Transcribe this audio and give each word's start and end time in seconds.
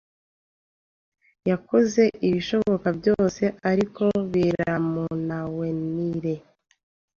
yakoze 1.49 2.03
ibishoboka 2.27 2.87
byose, 2.99 3.43
ariko 3.71 4.03
biramunawenira. 4.31 6.33